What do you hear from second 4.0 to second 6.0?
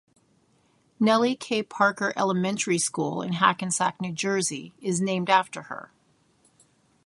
New Jersey is named after her.